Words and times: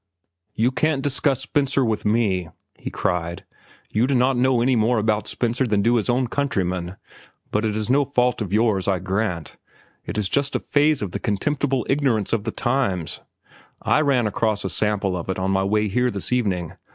"You 0.55 0.71
can't 0.71 1.03
discuss 1.03 1.41
Spencer 1.41 1.85
with 1.85 2.05
me," 2.05 2.49
he 2.73 2.89
cried. 2.89 3.45
"You 3.91 4.07
do 4.07 4.15
not 4.15 4.35
know 4.35 4.59
any 4.63 4.75
more 4.75 4.97
about 4.97 5.27
Spencer 5.27 5.63
than 5.63 5.83
do 5.83 5.97
his 5.97 6.09
own 6.09 6.25
countrymen. 6.27 6.95
But 7.51 7.65
it 7.65 7.75
is 7.75 7.87
no 7.87 8.03
fault 8.03 8.41
of 8.41 8.51
yours, 8.51 8.87
I 8.87 8.97
grant. 8.97 9.57
It 10.03 10.17
is 10.17 10.27
just 10.27 10.55
a 10.55 10.59
phase 10.59 11.03
of 11.03 11.11
the 11.11 11.19
contemptible 11.19 11.85
ignorance 11.87 12.33
of 12.33 12.45
the 12.45 12.51
times. 12.51 13.21
I 13.83 14.01
ran 14.01 14.25
across 14.25 14.65
a 14.65 14.69
sample 14.69 15.15
of 15.15 15.29
it 15.29 15.37
on 15.37 15.51
my 15.51 15.63
way 15.63 15.87
here 15.87 16.09
this 16.09 16.31
evening. 16.33 16.73